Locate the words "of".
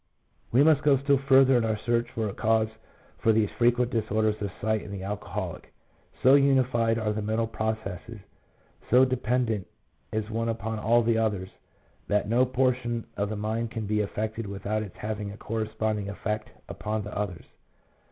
4.41-4.49, 11.01-11.05, 13.15-13.29